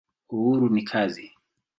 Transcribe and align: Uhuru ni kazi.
Uhuru 0.35 0.67
ni 0.73 0.83
kazi. 0.89 1.25